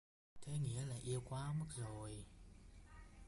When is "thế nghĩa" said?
0.41-0.85